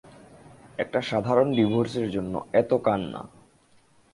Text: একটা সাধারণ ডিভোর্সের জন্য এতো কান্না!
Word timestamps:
একটা 0.77 0.99
সাধারণ 1.01 1.47
ডিভোর্সের 1.55 2.07
জন্য 2.11 2.33
এতো 2.53 2.75
কান্না! 2.77 3.21